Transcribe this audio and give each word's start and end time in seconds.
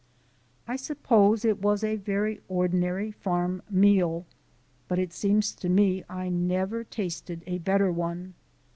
I 0.67 0.77
suppose 0.77 1.45
it 1.45 1.61
was 1.61 1.83
a 1.83 1.95
very 1.95 2.41
ordinary 2.47 3.11
farm 3.11 3.61
meal, 3.69 4.25
but 4.87 4.97
it 4.97 5.13
seems 5.13 5.53
to 5.53 5.69
me 5.69 6.03
I 6.09 6.27
never 6.27 6.83
tasted 6.83 7.43
a 7.45 7.59
better 7.59 7.91
one. 7.91 8.33